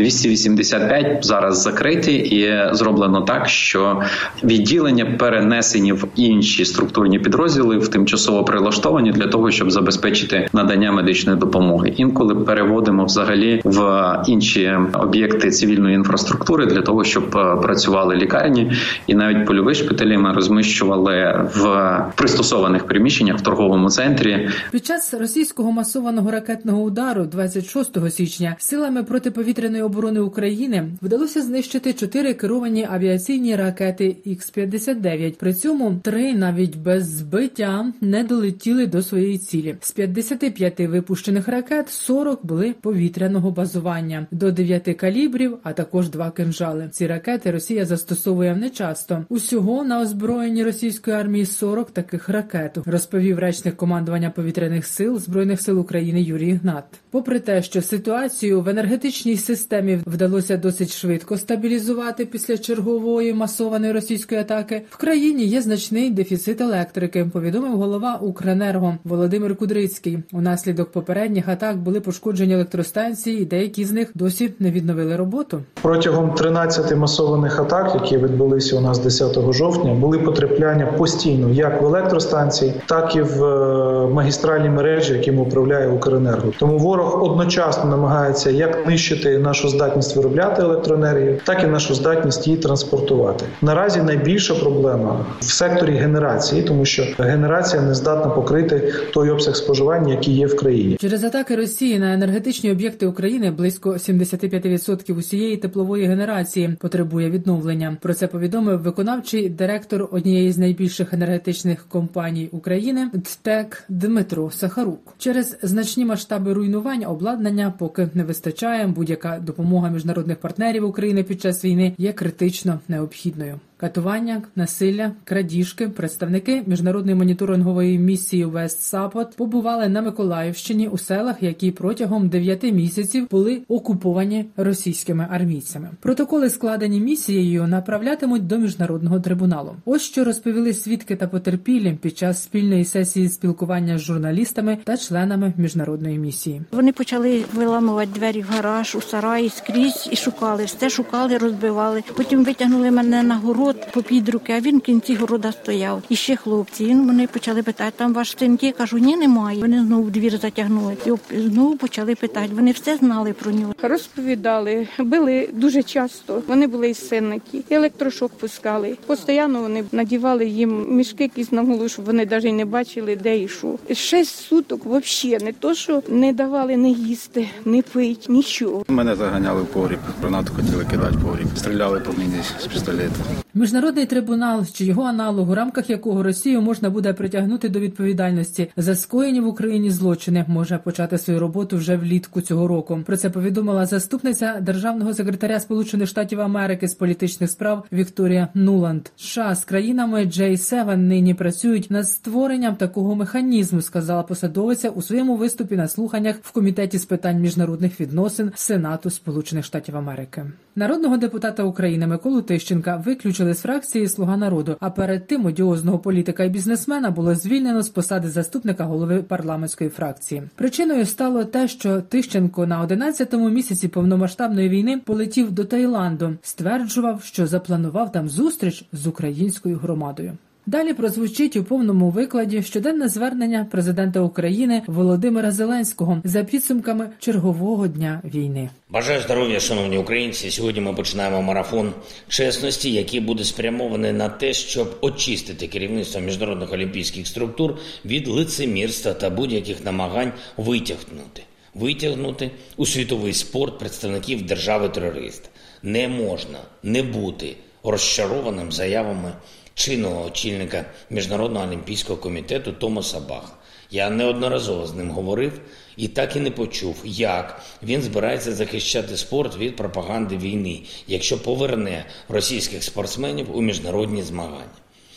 285 0.86 1.24
зараз 1.24 1.62
закриті 1.62 2.16
і 2.16 2.74
зроблено 2.74 3.20
так, 3.20 3.48
що 3.48 4.02
відділення 4.44 5.04
перенесені 5.04 5.92
в 5.92 6.04
інші 6.16 6.64
структурні 6.64 7.18
підрозділи 7.18 7.78
в 7.78 7.88
тимчасово 7.88 8.44
прилаштовані 8.44 9.12
для 9.12 9.26
того, 9.26 9.50
щоб 9.50 9.70
забезпечити 9.70 10.48
надання 10.52 10.92
медичної 10.92 11.38
допомоги. 11.38 11.94
Інколи 11.96 12.34
переводимо 12.34 13.04
взагалі 13.04 13.60
в 13.64 13.82
інші 14.26 14.72
об'єкти 14.92 15.50
цивільної 15.50 15.94
інфраструктури 15.94 16.66
для 16.66 16.82
того, 16.82 17.04
щоб 17.04 17.30
працювали 17.62 18.16
лікарні, 18.16 18.72
і 19.06 19.14
навіть 19.14 19.46
польові 19.46 19.74
шпиталі 19.74 20.18
ми 20.18 20.32
розміщували 20.32 21.48
в 21.54 21.96
пристосованих 22.16 22.86
приміщеннях 22.86 23.38
в 23.38 23.40
торговому 23.40 23.90
центрі. 23.90 24.48
Під 24.70 24.86
час 24.86 25.14
російського 25.14 25.72
масованого 25.72 26.30
ракетного 26.30 26.82
удару, 26.82 27.24
26 27.24 28.10
січня, 28.10 28.56
силами 28.58 29.02
протиповітряної 29.02 29.82
оборони 29.82 30.20
України 30.20 30.75
вдалося 31.02 31.42
знищити 31.42 31.92
чотири 31.92 32.35
керовані 32.35 32.87
авіаційні 32.90 33.56
ракети 33.56 34.16
Х-59. 34.25 35.35
При 35.38 35.54
цьому 35.54 36.00
три 36.02 36.35
навіть 36.35 36.76
без 36.76 37.06
збиття 37.09 37.92
не 38.00 38.25
долетіли 38.25 38.87
до 38.87 39.02
своєї 39.02 39.38
цілі. 39.38 39.76
З 39.80 39.92
55 39.92 40.80
випущених 40.80 41.49
ракет 41.49 41.88
40 41.88 42.47
були 42.47 42.75
повітряного 42.80 43.50
базування 43.50 44.26
до 44.30 44.50
9 44.50 44.97
калібрів, 44.97 45.59
а 45.62 45.73
також 45.73 46.09
два 46.09 46.30
кинжали. 46.30 46.88
Ці 46.92 47.06
ракети 47.06 47.50
Росія 47.50 47.85
застосовує 47.85 48.56
нечасто. 48.56 49.25
Усього 49.28 49.85
на 49.85 50.00
озброєнні 50.00 50.64
російської 50.64 51.16
армії 51.16 51.47
40 51.47 51.90
таких 51.90 52.28
ракет, 52.28 52.78
розповів 52.87 53.38
речник 53.38 53.76
командування 53.76 54.30
повітряних 54.30 54.87
сил 54.87 55.18
збройних 55.18 55.61
сил 55.61 55.80
України 55.80 56.23
Юрій 56.23 56.52
Гнат. 56.52 56.85
Попри 57.11 57.40
те, 57.40 57.62
що 57.62 57.83
ситуацію 57.83 58.61
в 58.61 58.68
енергетичній 58.68 59.37
системі 59.37 60.00
вдалося 60.06 60.56
досить 60.66 60.96
швидко 60.96 61.37
стабілізувати 61.37 62.26
після 62.26 62.58
чергової 62.58 63.35
масованої 63.35 63.92
російської 63.92 64.40
атаки, 64.40 64.82
в 64.90 64.96
країні 64.96 65.44
є 65.44 65.61
значний 65.61 66.11
дефіцит 66.11 66.61
електрики. 66.61 67.25
Повідомив 67.32 67.76
голова 67.76 68.18
Укренерго 68.23 68.96
Володимир 69.04 69.56
Кудрицький. 69.56 70.18
Унаслідок 70.32 70.92
попередніх 70.92 71.49
атак 71.49 71.76
були 71.76 72.00
пошкоджені 72.00 72.54
електростанції, 72.54 73.42
і 73.42 73.44
деякі 73.44 73.85
з 73.85 73.92
них 73.92 74.11
досі 74.14 74.52
не 74.58 74.70
відновили 74.70 75.16
роботу. 75.16 75.62
Протягом 75.82 76.30
13 76.30 76.96
масованих 76.96 77.61
атак, 77.61 77.94
які 77.94 78.18
відбулися 78.18 78.76
у 78.76 78.80
нас 78.80 78.99
10 78.99 79.52
жовтня, 79.52 79.94
були 79.94 80.18
потрапляння 80.18 80.87
постійно 80.87 81.50
як 81.50 81.82
в 81.82 81.85
електростанції, 81.85 82.75
так 82.87 83.16
і 83.16 83.23
в 83.23 83.44
е, 83.44 84.06
магістральні 84.06 84.68
мережі, 84.68 85.12
якими 85.12 85.42
управляє 85.42 85.88
Укренерго. 85.88 86.52
Тому 86.58 86.78
ворог 86.78 87.23
одночасно 87.23 87.90
намагається 87.90 88.50
як 88.50 88.87
нищити 88.87 89.38
нашу 89.38 89.68
здатність 89.68 90.16
виробляти 90.16 90.55
електроенергію, 90.62 91.40
так 91.44 91.64
і 91.64 91.66
нашу 91.66 91.94
здатність 91.94 92.46
її 92.46 92.58
транспортувати. 92.58 93.44
Наразі 93.62 94.02
найбільша 94.02 94.54
проблема 94.54 95.26
в 95.40 95.44
секторі 95.44 95.92
генерації, 95.92 96.62
тому 96.62 96.84
що 96.84 97.06
генерація 97.18 97.82
не 97.82 97.94
здатна 97.94 98.30
покрити 98.30 98.92
той 99.14 99.30
обсяг 99.30 99.56
споживання, 99.56 100.14
який 100.14 100.34
є 100.34 100.46
в 100.46 100.56
країні. 100.56 100.96
Через 101.00 101.25
атаки 101.25 101.56
Росії 101.56 101.98
на 101.98 102.14
енергетичні 102.14 102.72
об'єкти 102.72 103.06
України 103.06 103.50
близько 103.50 103.90
75% 103.90 105.18
усієї 105.18 105.56
теплової 105.56 106.06
генерації 106.06 106.76
потребує 106.80 107.30
відновлення. 107.30 107.96
Про 108.00 108.14
це 108.14 108.26
повідомив 108.26 108.82
виконавчий 108.82 109.48
директор 109.48 110.08
однієї 110.12 110.52
з 110.52 110.58
найбільших 110.58 111.12
енергетичних 111.12 111.86
компаній 111.88 112.48
України 112.52 113.10
ДТЕК 113.14 113.84
Дмитро 113.88 114.50
Сахарук. 114.50 115.14
Через 115.18 115.58
значні 115.62 116.04
масштаби 116.04 116.52
руйнувань 116.52 117.04
обладнання 117.04 117.72
поки 117.78 118.08
не 118.14 118.25
вистачає. 118.25 118.86
Будь-яка 118.86 119.38
допомога 119.38 119.90
міжнародних 119.90 120.38
партнерів 120.46 120.84
України 120.84 121.22
під 121.22 121.40
час 121.42 121.64
війни 121.64 121.92
є 121.98 122.12
критично 122.12 122.80
необхідною. 122.88 123.60
Катування, 123.78 124.42
насилля, 124.56 125.12
крадіжки, 125.25 125.88
представники 125.88 126.62
міжнародної 126.66 127.14
моніторингової 127.16 127.99
місії 127.99 128.45
Вест 128.45 128.83
Сапот 128.83 129.37
побували 129.37 129.88
на 129.88 130.02
Миколаївщині 130.02 130.88
у 130.88 130.99
селах, 130.99 131.42
які 131.42 131.71
протягом 131.71 132.28
9 132.28 132.62
місяців 132.62 133.28
були 133.30 133.62
окуповані 133.68 134.45
російськими 134.56 135.26
армійцями. 135.30 135.90
Протоколи, 136.00 136.50
складені 136.50 137.00
місією, 137.00 137.66
направлятимуть 137.66 138.47
до 138.47 138.59
міжнародного 138.59 139.21
трибуналу. 139.21 139.76
Ось 139.85 140.02
що 140.02 140.25
розповіли 140.25 140.75
свідки 140.75 141.16
та 141.16 141.28
потерпілі 141.28 141.99
під 142.02 142.18
час 142.18 142.42
спільної 142.42 142.85
сесії 142.85 143.28
спілкування 143.28 143.99
з 143.99 144.00
журналістами 144.00 144.78
та 144.85 144.97
членами 144.97 145.52
міжнародної 145.56 146.18
місії. 146.18 146.62
Вони 146.73 146.92
почали 146.92 147.45
виламувати 147.54 148.11
двері 148.14 148.42
в 148.42 148.47
гараж, 148.54 148.95
у 148.95 149.00
сараї 149.00 149.49
скрізь 149.49 150.09
і 150.12 150.16
шукали 150.16 150.64
все, 150.64 150.90
шукали, 150.90 151.38
розбивали. 151.38 152.02
Потім 152.16 152.45
витягнули 152.45 152.90
мене 152.90 153.23
на 153.23 153.37
гору 153.37 153.65
город 153.66 153.87
попід 153.92 154.28
руки, 154.28 154.52
а 154.52 154.61
він 154.61 154.78
в 154.78 154.80
кінці 154.80 155.14
города 155.14 155.52
стояв. 155.52 156.02
І 156.08 156.16
ще 156.16 156.37
хлопці. 156.37 156.85
Він 156.85 157.06
вони 157.06 157.26
почали 157.26 157.62
питати, 157.62 157.92
там 157.96 158.14
ваш 158.14 158.35
син 158.38 158.58
є? 158.62 158.73
Кажу, 158.73 158.99
ні, 158.99 159.16
немає. 159.16 159.61
Вони 159.61 159.80
знову 159.80 160.02
в 160.02 160.11
двір 160.11 160.38
затягнули. 160.38 160.96
І 161.06 161.38
знову 161.38 161.76
почали 161.76 162.14
питати. 162.14 162.49
Вони 162.52 162.70
все 162.70 162.96
знали 162.96 163.32
про 163.32 163.52
нього. 163.52 163.75
Розповідали, 163.82 164.88
били 164.99 165.49
дуже 165.52 165.82
часто. 165.82 166.42
Вони 166.46 166.66
були 166.66 166.90
із 166.90 167.08
синники, 167.08 167.62
електрошок 167.70 168.32
пускали. 168.32 168.96
Постійно 169.06 169.61
вони 169.61 169.85
надівали 169.92 170.46
їм 170.46 170.96
мішки 170.96 171.23
якісь 171.23 171.52
на 171.52 171.62
голову, 171.62 171.88
щоб 171.88 172.04
вони 172.04 172.26
навіть 172.26 172.54
не 172.54 172.64
бачили, 172.64 173.16
де 173.16 173.38
і 173.38 173.49
що. 173.49 173.78
Шесть 173.94 174.37
суток 174.37 174.80
взагалі 174.87 175.44
не 175.44 175.52
то, 175.52 175.75
що 175.75 176.02
не 176.08 176.32
давали 176.32 176.76
не 176.76 176.90
їсти, 176.90 177.49
не 177.64 177.82
пить, 177.82 178.26
нічого. 178.28 178.85
Мене 178.88 179.16
заганяли 179.16 179.62
в 179.62 179.66
погріб, 179.66 179.99
гранату 180.20 180.52
хотіли 180.56 180.85
кидати 180.85 181.16
в 181.16 181.23
погріб. 181.23 181.46
Стріляли 181.56 182.00
по 182.00 182.12
мені 182.12 182.42
з 182.61 182.66
пістолета. 182.66 183.45
Міжнародний 183.56 184.06
трибунал 184.06 184.66
чи 184.72 184.84
його 184.84 185.02
аналог, 185.02 185.50
у 185.50 185.54
рамках 185.54 185.90
якого 185.90 186.22
Росію 186.22 186.62
можна 186.62 186.90
буде 186.90 187.12
притягнути 187.12 187.68
до 187.68 187.80
відповідальності 187.80 188.70
за 188.76 188.94
скоєні 188.94 189.40
в 189.40 189.46
Україні 189.46 189.90
злочини, 189.90 190.44
може 190.48 190.78
почати 190.78 191.18
свою 191.18 191.40
роботу 191.40 191.76
вже 191.76 191.96
влітку 191.96 192.40
цього 192.40 192.68
року. 192.68 193.00
Про 193.06 193.16
це 193.16 193.30
повідомила 193.30 193.86
заступниця 193.86 194.56
державного 194.60 195.14
секретаря 195.14 195.60
Сполучених 195.60 196.08
Штатів 196.08 196.40
Америки 196.40 196.88
з 196.88 196.94
політичних 196.94 197.50
справ 197.50 197.84
Вікторія 197.92 198.48
Нуланд. 198.54 199.02
США 199.16 199.54
з 199.54 199.64
країнами 199.64 200.25
J7 200.25 200.96
нині 200.96 201.34
працюють 201.34 201.90
над 201.90 202.08
створенням 202.08 202.76
такого 202.76 203.14
механізму, 203.14 203.82
сказала 203.82 204.22
посадовиця 204.22 204.90
у 204.90 205.02
своєму 205.02 205.36
виступі 205.36 205.76
на 205.76 205.88
слуханнях 205.88 206.36
в 206.42 206.52
комітеті 206.52 206.98
з 206.98 207.04
питань 207.04 207.40
міжнародних 207.40 208.00
відносин 208.00 208.52
Сенату 208.54 209.10
Сполучених 209.10 209.64
Штатів 209.64 209.96
Америки. 209.96 210.44
Народного 210.78 211.16
депутата 211.16 211.62
України 211.62 212.06
Миколу 212.06 212.42
Тищенка 212.42 212.96
виключили 212.96 213.45
з 213.54 213.60
фракції 213.60 214.08
Слуга 214.08 214.36
народу. 214.36 214.76
А 214.80 214.90
перед 214.90 215.26
тим 215.26 215.46
одіозного 215.46 215.98
політика 215.98 216.44
і 216.44 216.48
бізнесмена 216.48 217.10
було 217.10 217.34
звільнено 217.34 217.82
з 217.82 217.88
посади 217.88 218.28
заступника 218.28 218.84
голови 218.84 219.22
парламентської 219.22 219.90
фракції. 219.90 220.42
Причиною 220.54 221.06
стало 221.06 221.44
те, 221.44 221.68
що 221.68 222.00
Тищенко 222.00 222.66
на 222.66 222.86
11-му 222.86 223.50
місяці 223.50 223.88
повномасштабної 223.88 224.68
війни 224.68 224.98
полетів 225.04 225.52
до 225.52 225.64
Таїланду, 225.64 226.36
стверджував, 226.42 227.22
що 227.22 227.46
запланував 227.46 228.12
там 228.12 228.28
зустріч 228.28 228.84
з 228.92 229.06
українською 229.06 229.76
громадою. 229.76 230.32
Далі 230.68 230.94
прозвучить 230.94 231.56
у 231.56 231.64
повному 231.64 232.11
викладі 232.11 232.62
щоденне 232.62 233.08
звернення 233.08 233.66
президента 233.70 234.20
України 234.20 234.82
Володимира 234.87 235.50
Зеленського 235.50 236.20
за 236.25 236.44
підсумками 236.44 237.11
чергового 237.18 237.88
дня 237.88 238.23
війни. 238.25 238.70
Бажаю 238.88 239.20
здоров'я, 239.20 239.61
шановні 239.61 239.99
українці. 239.99 240.50
Сьогодні 240.50 240.80
ми 240.80 240.94
починаємо 240.94 241.42
марафон 241.42 241.92
чесності, 242.28 242.92
який 242.92 243.20
буде 243.20 243.44
спрямований 243.44 244.12
на 244.12 244.28
те, 244.28 244.52
щоб 244.52 244.99
очистити 245.00 245.66
керівництво 245.66 246.20
міжнародних 246.20 246.73
олімпійських 246.73 247.26
структур 247.26 247.78
від 248.04 248.28
лицемірства 248.28 249.12
та 249.12 249.30
будь-яких 249.30 249.85
намагань 249.85 250.32
витягнути, 250.56 251.42
витягнути 251.75 252.50
у 252.76 252.87
світовий 252.87 253.32
спорт 253.32 253.78
представників 253.78 254.46
держави-терориста. 254.46 255.49
Не 255.82 256.08
можна 256.08 256.58
не 256.82 257.02
бути 257.02 257.56
розчарованим 257.85 258.73
заявами 258.73 259.32
чинного 259.76 260.25
очільника 260.25 260.85
Міжнародного 261.11 261.66
олімпійського 261.66 262.18
комітету 262.18 262.73
Томаса 262.73 263.21
Баха. 263.21 263.52
Я 263.90 264.11
неодноразово 264.11 264.87
з 264.87 264.95
ним 264.95 265.11
говорив 265.11 265.61
і 265.97 266.09
так 266.09 266.37
і 266.37 266.40
не 266.40 266.50
почув, 266.50 266.97
як 267.04 267.62
він 267.83 268.02
збирається 268.02 268.52
захищати 268.52 269.16
спорт 269.16 269.56
від 269.56 269.76
пропаганди 269.76 270.37
війни, 270.37 270.80
якщо 271.06 271.42
поверне 271.42 272.04
російських 272.28 272.85
спортсменів 272.85 273.56
у 273.56 273.62
міжнародні 273.62 274.23
змагання. 274.23 274.76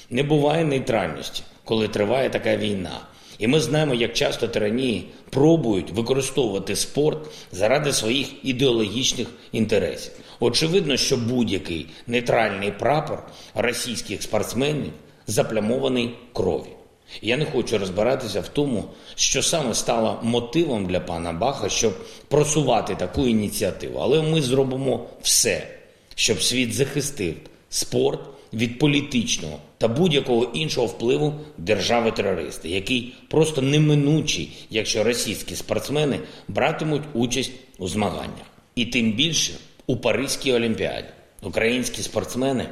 Не 0.10 0.24
буває 0.24 0.66
нейтральності, 0.66 1.44
коли 1.64 1.88
триває 1.88 2.30
така 2.30 2.58
війна. 2.58 3.02
І 3.38 3.48
ми 3.48 3.60
знаємо, 3.60 3.94
як 3.94 4.14
часто 4.14 4.48
тиранії 4.48 5.06
пробують 5.30 5.92
використовувати 5.92 6.76
спорт 6.76 7.32
заради 7.52 7.94
своїх 7.94 8.28
ідеологічних 8.44 9.28
інтересів. 9.52 10.12
Очевидно, 10.40 10.98
що 10.98 11.18
будь-який 11.18 11.88
нейтральний 12.08 12.72
прапор 12.72 13.24
російських 13.56 14.24
спортсменів 14.24 14.92
заплямований 15.28 16.16
кров'ю. 16.34 16.74
Я 17.22 17.38
не 17.38 17.46
хочу 17.46 17.78
розбиратися 17.78 18.42
в 18.42 18.48
тому, 18.48 18.84
що 19.16 19.44
саме 19.44 19.74
стало 19.74 20.20
мотивом 20.24 20.86
для 20.86 21.00
пана 21.00 21.34
Баха, 21.34 21.70
щоб 21.70 21.94
просувати 22.28 22.96
таку 22.96 23.28
ініціативу. 23.28 24.00
Але 24.00 24.22
ми 24.22 24.42
зробимо 24.42 25.06
все, 25.22 25.68
щоб 26.16 26.42
світ 26.42 26.74
захистив 26.74 27.36
спорт 27.70 28.20
від 28.54 28.80
політичного 28.80 29.60
та 29.78 29.88
будь-якого 29.88 30.44
іншого 30.44 30.88
впливу 30.88 31.34
держави-терористи, 31.58 32.70
який 32.70 33.14
просто 33.30 33.62
неминучий, 33.62 34.52
якщо 34.70 35.04
російські 35.04 35.56
спортсмени 35.56 36.20
братимуть 36.48 37.04
участь 37.14 37.52
у 37.78 37.88
змаганнях. 37.88 38.46
І 38.76 38.86
тим 38.86 39.12
більше 39.12 39.54
у 39.90 39.98
Паризькій 39.98 40.54
олімпіаді 40.54 41.08
українські 41.42 42.02
спортсмени 42.02 42.70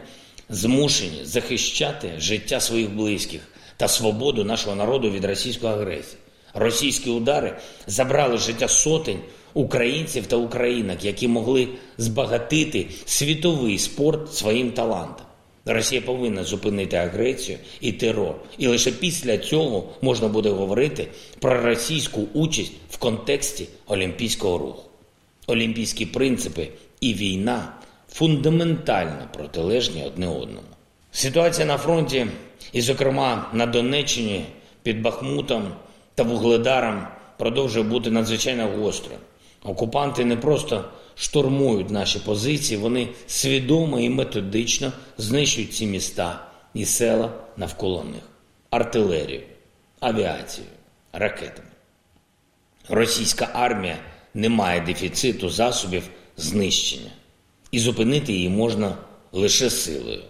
змушені 0.50 1.19
захищати 1.24 2.12
життя 2.17 2.59
своїх 2.59 2.89
близьких 2.89 3.41
та 3.77 3.88
свободу 3.88 4.43
нашого 4.43 4.75
народу 4.75 5.12
від 5.12 5.25
російської 5.25 5.74
агресії. 5.74 6.17
Російські 6.53 7.09
удари 7.09 7.57
забрали 7.88 8.38
життя 8.38 8.67
сотень 8.67 9.19
українців 9.53 10.25
та 10.27 10.36
українок, 10.36 11.05
які 11.05 11.27
могли 11.27 11.67
збагатити 11.97 12.88
світовий 13.05 13.79
спорт 13.79 14.33
своїм 14.33 14.71
талантом. 14.71 15.25
Росія 15.65 16.01
повинна 16.01 16.43
зупинити 16.43 16.97
агресію 16.97 17.57
і 17.81 17.91
терор, 17.91 18.36
і 18.57 18.67
лише 18.67 18.91
після 18.91 19.38
цього 19.38 19.89
можна 20.01 20.27
буде 20.27 20.50
говорити 20.50 21.07
про 21.39 21.62
російську 21.62 22.27
участь 22.33 22.71
в 22.89 22.97
контексті 22.97 23.67
олімпійського 23.88 24.57
руху. 24.57 24.83
Олімпійські 25.47 26.05
принципи 26.05 26.69
і 27.01 27.13
війна 27.13 27.73
фундаментально 28.09 29.27
протилежні 29.33 30.03
одне 30.05 30.27
одному. 30.27 30.67
Ситуація 31.11 31.67
на 31.67 31.77
фронті, 31.77 32.27
і, 32.73 32.81
зокрема, 32.81 33.49
на 33.53 33.65
Донеччині 33.65 34.45
під 34.83 35.01
Бахмутом 35.01 35.71
та 36.15 36.23
Вугледаром, 36.23 37.07
продовжує 37.37 37.85
бути 37.85 38.11
надзвичайно 38.11 38.67
гострою. 38.67 39.19
Окупанти 39.63 40.25
не 40.25 40.35
просто 40.35 40.85
штурмують 41.15 41.89
наші 41.89 42.19
позиції, 42.19 42.79
вони 42.79 43.07
свідомо 43.27 43.99
і 43.99 44.09
методично 44.09 44.91
знищують 45.17 45.73
ці 45.73 45.85
міста 45.85 46.47
і 46.73 46.85
села 46.85 47.31
навколо 47.57 48.03
них, 48.03 48.23
артилерію, 48.69 49.41
авіацію, 49.99 50.67
ракетами. 51.13 51.67
Російська 52.89 53.49
армія 53.53 53.97
не 54.33 54.49
має 54.49 54.81
дефіциту 54.81 55.49
засобів 55.49 56.09
знищення, 56.38 57.12
і 57.71 57.80
зупинити 57.80 58.34
її 58.34 58.50
можна 58.50 58.97
лише 59.32 59.69
силою. 59.69 60.21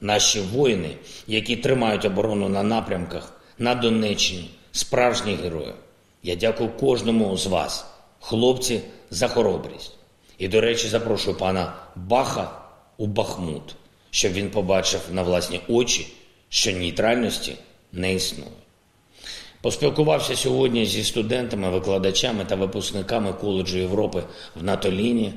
Наші 0.00 0.40
воїни, 0.40 0.90
які 1.26 1.56
тримають 1.56 2.04
оборону 2.04 2.48
на 2.48 2.62
напрямках 2.62 3.40
на 3.58 3.74
Донеччині, 3.74 4.50
справжні 4.72 5.34
герої. 5.34 5.72
Я 6.22 6.36
дякую 6.36 6.70
кожному 6.70 7.36
з 7.36 7.46
вас, 7.46 7.86
хлопці, 8.20 8.80
за 9.10 9.28
хоробрість. 9.28 9.92
І, 10.38 10.48
до 10.48 10.60
речі, 10.60 10.88
запрошую 10.88 11.36
пана 11.36 11.72
Баха 11.96 12.60
у 12.96 13.06
Бахмут, 13.06 13.76
щоб 14.10 14.32
він 14.32 14.50
побачив 14.50 15.00
на 15.12 15.22
власні 15.22 15.60
очі, 15.68 16.12
що 16.48 16.72
нейтральності 16.72 17.56
не 17.92 18.14
існує. 18.14 18.50
Поспілкувався 19.66 20.36
сьогодні 20.36 20.86
зі 20.86 21.04
студентами, 21.04 21.70
викладачами 21.70 22.44
та 22.44 22.54
випускниками 22.54 23.32
коледжу 23.32 23.78
Європи 23.78 24.22
в 24.60 24.62
Натоліні 24.64 25.32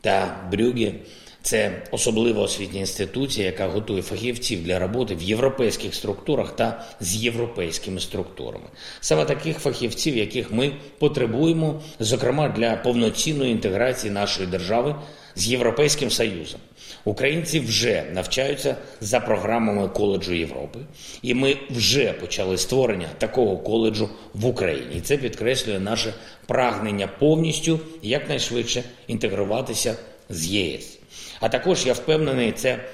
та 0.00 0.36
Брюгі. 0.52 0.94
Це 1.42 1.82
особлива 1.90 2.42
освітня 2.42 2.80
інституція, 2.80 3.46
яка 3.46 3.66
готує 3.66 4.02
фахівців 4.02 4.64
для 4.64 4.78
роботи 4.78 5.14
в 5.14 5.22
європейських 5.22 5.94
структурах 5.94 6.56
та 6.56 6.84
з 7.00 7.16
європейськими 7.16 8.00
структурами. 8.00 8.64
Саме 9.00 9.24
таких 9.24 9.58
фахівців, 9.58 10.16
яких 10.16 10.52
ми 10.52 10.72
потребуємо, 10.98 11.80
зокрема 12.00 12.48
для 12.48 12.76
повноцінної 12.76 13.52
інтеграції 13.52 14.12
нашої 14.12 14.48
держави 14.48 14.94
з 15.34 15.48
Європейським 15.48 16.10
Союзом. 16.10 16.60
Українці 17.04 17.60
вже 17.60 18.04
навчаються 18.12 18.76
за 19.00 19.20
програмами 19.20 19.88
коледжу 19.88 20.32
Європи, 20.32 20.78
і 21.22 21.34
ми 21.34 21.56
вже 21.70 22.12
почали 22.12 22.58
створення 22.58 23.08
такого 23.18 23.56
коледжу 23.56 24.08
в 24.34 24.46
Україні. 24.46 24.96
І 24.96 25.00
це 25.00 25.16
підкреслює 25.16 25.80
наше 25.80 26.14
прагнення 26.46 27.06
повністю 27.18 27.80
якнайшвидше 28.02 28.82
інтегруватися 29.06 29.96
з 30.28 30.46
ЄС. 30.46 31.01
А 31.42 31.48
також 31.48 31.86
я 31.86 31.92
впевнений, 31.92 32.52
це 32.52 32.84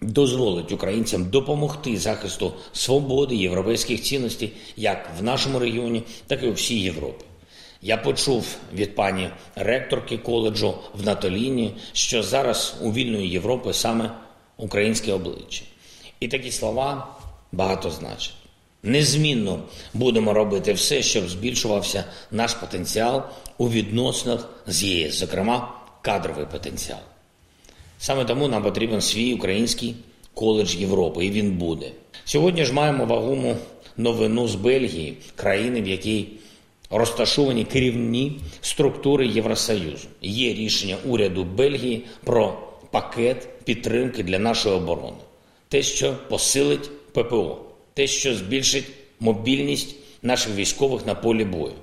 дозволить 0.00 0.72
українцям 0.72 1.24
допомогти 1.30 1.96
захисту 1.96 2.52
свободи 2.72 3.36
європейських 3.36 4.02
цінностей 4.02 4.52
як 4.76 5.10
в 5.18 5.22
нашому 5.22 5.58
регіоні, 5.58 6.02
так 6.26 6.42
і 6.42 6.46
у 6.46 6.52
всій 6.52 6.80
Європі. 6.80 7.24
Я 7.82 7.96
почув 7.96 8.56
від 8.74 8.94
пані 8.94 9.30
ректорки 9.56 10.18
коледжу 10.18 10.74
в 10.94 11.06
Натоліні, 11.06 11.74
що 11.92 12.22
зараз 12.22 12.76
у 12.82 12.92
вільної 12.92 13.28
Європи 13.30 13.72
саме 13.72 14.10
українське 14.56 15.12
обличчя. 15.12 15.64
І 16.20 16.28
такі 16.28 16.52
слова 16.52 17.08
багато 17.52 17.90
значать. 17.90 18.34
Незмінно 18.82 19.62
будемо 19.94 20.32
робити 20.32 20.72
все, 20.72 21.02
щоб 21.02 21.28
збільшувався 21.28 22.04
наш 22.30 22.54
потенціал 22.54 23.22
у 23.58 23.68
відносинах 23.68 24.48
з 24.66 24.82
ЄС, 24.82 25.14
зокрема 25.14 25.74
кадровий 26.02 26.46
потенціал. 26.46 27.00
Саме 27.98 28.24
тому 28.24 28.48
нам 28.48 28.62
потрібен 28.62 29.00
свій 29.00 29.34
український 29.34 29.94
коледж 30.34 30.74
Європи, 30.74 31.26
і 31.26 31.30
він 31.30 31.50
буде. 31.52 31.90
Сьогодні 32.24 32.64
ж 32.64 32.72
маємо 32.72 33.04
вагому 33.04 33.56
новину 33.96 34.48
з 34.48 34.54
Бельгії, 34.54 35.16
країни, 35.36 35.82
в 35.82 35.88
якій 35.88 36.28
розташовані 36.90 37.64
керівні 37.64 38.40
структури 38.60 39.26
Євросоюзу. 39.26 40.08
Є 40.22 40.54
рішення 40.54 40.96
уряду 41.06 41.44
Бельгії 41.44 42.04
про 42.24 42.58
пакет 42.90 43.64
підтримки 43.64 44.22
для 44.22 44.38
нашої 44.38 44.74
оборони, 44.74 45.16
те, 45.68 45.82
що 45.82 46.16
посилить 46.28 47.12
ППО, 47.12 47.58
те, 47.94 48.06
що 48.06 48.34
збільшить 48.34 48.86
мобільність 49.20 49.96
наших 50.22 50.54
військових 50.54 51.06
на 51.06 51.14
полі 51.14 51.44
бою. 51.44 51.74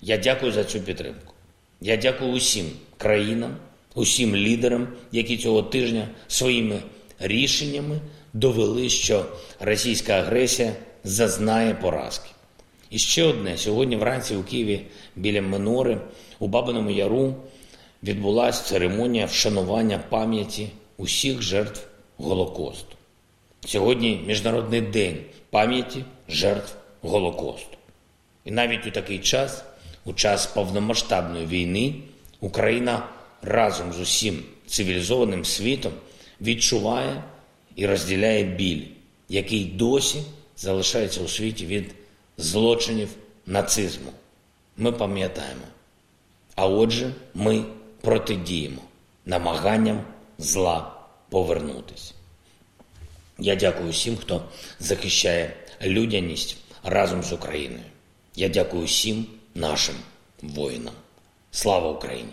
Я 0.00 0.16
дякую 0.16 0.52
за 0.52 0.64
цю 0.64 0.80
підтримку. 0.80 1.34
Я 1.80 1.96
дякую 1.96 2.32
усім 2.32 2.66
країнам, 2.96 3.56
усім 3.94 4.36
лідерам, 4.36 4.88
які 5.12 5.36
цього 5.36 5.62
тижня 5.62 6.08
своїми 6.28 6.82
рішеннями 7.18 8.00
довели, 8.32 8.88
що 8.88 9.26
російська 9.60 10.12
агресія 10.12 10.72
зазнає 11.04 11.74
поразки. 11.74 12.30
І 12.90 12.98
ще 12.98 13.24
одне 13.24 13.58
сьогодні 13.58 13.96
вранці 13.96 14.36
у 14.36 14.42
Києві 14.42 14.80
біля 15.16 15.42
Минори 15.42 16.00
у 16.38 16.46
Бабиному 16.46 16.90
Яру 16.90 17.34
відбулася 18.02 18.64
церемонія 18.64 19.26
вшанування 19.26 19.98
пам'яті 20.08 20.68
усіх 20.96 21.42
жертв 21.42 21.86
Голокосту. 22.16 22.96
Сьогодні 23.66 24.20
Міжнародний 24.26 24.80
день 24.80 25.16
пам'яті 25.50 26.04
жертв 26.28 26.74
Голокосту. 27.02 27.76
І 28.44 28.50
навіть 28.50 28.86
у 28.86 28.90
такий 28.90 29.18
час, 29.18 29.64
у 30.04 30.12
час 30.12 30.46
повномасштабної 30.46 31.46
війни, 31.46 31.94
Україна 32.40 33.02
разом 33.44 33.92
з 33.92 34.00
усім 34.00 34.42
цивілізованим 34.66 35.44
світом 35.44 35.92
відчуває 36.40 37.22
і 37.76 37.86
розділяє 37.86 38.44
біль, 38.44 38.82
який 39.28 39.64
досі 39.64 40.22
залишається 40.56 41.20
у 41.20 41.28
світі 41.28 41.66
від 41.66 41.94
злочинів 42.38 43.08
нацизму. 43.46 44.12
Ми 44.76 44.92
пам'ятаємо. 44.92 45.62
А 46.54 46.66
отже, 46.66 47.12
ми 47.34 47.64
протидіємо 48.00 48.82
намаганням 49.26 50.04
зла 50.38 50.92
повернутися. 51.30 52.14
Я 53.38 53.56
дякую 53.56 53.90
всім, 53.90 54.16
хто 54.16 54.44
захищає 54.80 55.56
людяність 55.82 56.56
разом 56.84 57.22
з 57.22 57.32
Україною. 57.32 57.84
Я 58.36 58.48
дякую 58.48 58.84
всім 58.84 59.26
нашим 59.54 59.94
воїнам. 60.42 60.94
Слава 61.50 61.90
Україні! 61.90 62.32